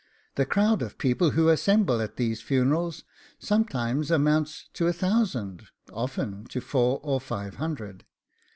[0.33, 3.03] The crowd of people who assemble at these funerals
[3.37, 8.03] sometimes amounts to a thousand, often to four or five hundred.